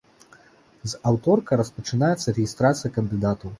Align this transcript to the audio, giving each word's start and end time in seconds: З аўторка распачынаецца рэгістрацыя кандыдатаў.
З 0.93 1.01
аўторка 1.11 1.59
распачынаецца 1.63 2.35
рэгістрацыя 2.41 2.95
кандыдатаў. 2.99 3.49